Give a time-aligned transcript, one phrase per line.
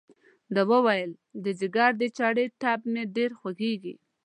[0.53, 1.11] ده وویل
[1.43, 3.95] د ځګر د چړې ټپ مې ډېر خوږېږي.